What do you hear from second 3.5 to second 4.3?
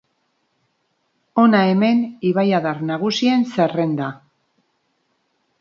zerrenda.